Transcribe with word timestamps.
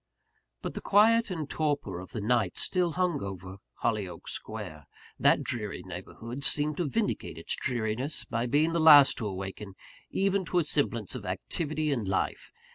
But 0.63 0.73
the 0.73 0.81
quiet 0.81 1.29
and 1.29 1.47
torpor 1.47 1.99
of 1.99 2.09
the 2.09 2.21
night 2.21 2.57
still 2.57 2.93
hung 2.93 3.21
over 3.21 3.57
Hollyoake 3.83 4.27
Square. 4.27 4.87
That 5.19 5.43
dreary 5.43 5.83
neighbourhood 5.85 6.43
seemed 6.43 6.77
to 6.77 6.89
vindicate 6.89 7.37
its 7.37 7.55
dreariness 7.55 8.25
by 8.25 8.47
being 8.47 8.73
the 8.73 8.79
last 8.79 9.19
to 9.19 9.27
awaken 9.27 9.75
even 10.09 10.43
to 10.45 10.57
a 10.57 10.63
semblance 10.63 11.13
of 11.13 11.23
activity 11.23 11.91
and 11.91 12.07
life. 12.07 12.49